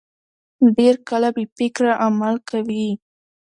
ډېر 0.77 0.95
کله 1.09 1.27
بې 1.35 1.43
فکره 1.57 1.91
عمل 2.05 2.35
کوي. 2.49 2.87